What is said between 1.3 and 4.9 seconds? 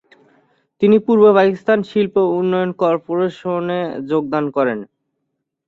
পাকিস্তান শিল্প উন্নয়ন কর্পোরেশনে যোগদান করেন।